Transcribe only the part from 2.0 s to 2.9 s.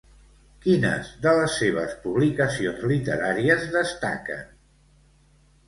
publicacions